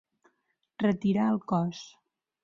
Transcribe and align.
Retirar 0.85 1.27
el 1.33 1.37
cos. 1.51 1.83